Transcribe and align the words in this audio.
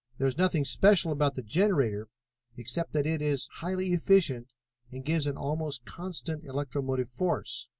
There 0.17 0.25
is 0.25 0.35
nothing 0.39 0.65
special 0.65 1.11
about 1.11 1.35
the 1.35 1.43
generator 1.43 2.07
except 2.57 2.91
that 2.93 3.05
it 3.05 3.21
is 3.21 3.45
highly 3.57 3.93
efficient 3.93 4.47
and 4.91 5.05
gives 5.05 5.27
an 5.27 5.37
almost 5.37 5.85
constant 5.85 6.43
electromotive 6.43 7.07
force. 7.07 7.69